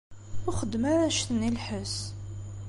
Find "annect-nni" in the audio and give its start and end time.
1.07-1.49